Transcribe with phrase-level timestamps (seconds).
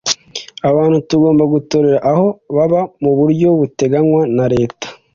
[0.69, 4.87] Abantu bagomba gutorera aho baba mu buryo buteganywa na leta